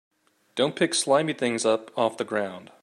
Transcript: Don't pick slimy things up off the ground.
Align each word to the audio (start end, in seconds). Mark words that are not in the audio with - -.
Don't 0.55 0.75
pick 0.75 0.95
slimy 0.95 1.33
things 1.33 1.63
up 1.63 1.95
off 1.95 2.17
the 2.17 2.23
ground. 2.25 2.71